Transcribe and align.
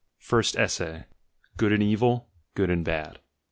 FIRST 0.17 0.57
ESSAY 0.57 1.03
"GOOD 1.57 1.73
AND 1.73 1.83
EVIL," 1.83 2.27
"GOOD 2.55 2.71
AND 2.71 2.83
BAD" 2.83 3.17
i. 3.17 3.21